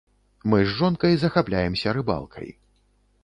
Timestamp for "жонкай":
0.79-1.13